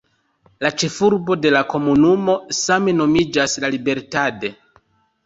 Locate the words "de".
1.41-1.51